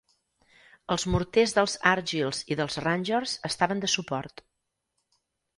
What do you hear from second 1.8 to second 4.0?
Argylls i dels Rangers estaven de